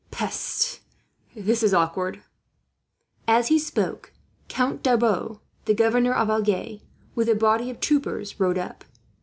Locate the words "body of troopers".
7.35-8.39